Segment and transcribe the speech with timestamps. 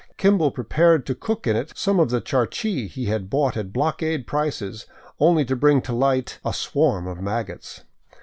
[0.17, 3.71] Kimball pre pared to cook in it some of the charqui he had bought at
[3.71, 4.87] blockade prices,
[5.19, 7.83] only to bring to light a swarm of maggots.